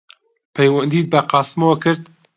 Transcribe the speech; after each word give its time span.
پەیوەندیت 0.55 1.07
بە 1.13 1.19
قاسمەوە 1.31 1.75
کرد؟ 1.83 2.03